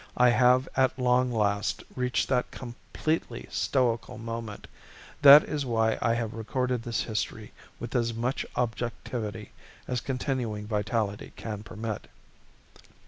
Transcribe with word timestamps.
I 0.17 0.29
have 0.31 0.67
at 0.75 0.97
long 0.97 1.31
last 1.31 1.83
reached 1.95 2.27
that 2.29 2.49
completely 2.49 3.47
stoical 3.51 4.17
moment. 4.17 4.65
That 5.21 5.43
is 5.43 5.63
why 5.63 5.99
I 6.01 6.15
have 6.15 6.33
recorded 6.33 6.81
this 6.81 7.03
history 7.03 7.51
with 7.79 7.95
as 7.95 8.11
much 8.11 8.43
objectivity 8.55 9.51
as 9.87 10.01
continuing 10.01 10.65
vitality 10.65 11.33
can 11.35 11.61
permit. 11.61 12.07